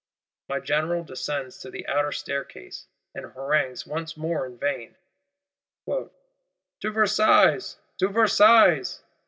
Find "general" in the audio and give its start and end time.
0.59-1.03